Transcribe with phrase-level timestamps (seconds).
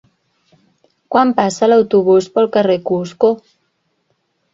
[1.15, 3.31] Quan passa l'autobús pel carrer Cusco?